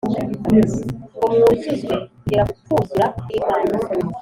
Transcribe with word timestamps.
ngo 1.15 1.25
mwuzuzwe 1.33 1.93
kugera 2.13 2.43
ku 2.49 2.53
kwuzura 2.63 3.05
kw'Imana. 3.17 3.71